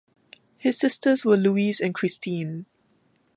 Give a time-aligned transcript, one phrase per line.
[0.57, 2.65] His sisters were Luise and Christine.